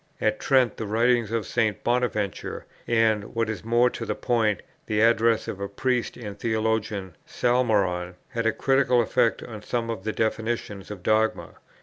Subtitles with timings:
[0.19, 1.83] At Trent, the writings of St.
[1.83, 7.15] Bonaventura, and, what is more to the point, the address of a Priest and theologian,
[7.27, 11.51] Salmeron, had a critical effect on some of the definitions of dogma.